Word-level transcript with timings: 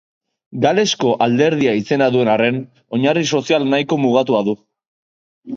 Galesko 0.63 1.11
Alderdi 1.25 1.67
izena 1.81 2.07
duen 2.15 2.31
arren, 2.37 2.57
oinarri 2.99 3.27
sozial 3.35 3.69
nahiko 3.75 4.01
mugatua 4.07 4.43
du. 4.49 4.57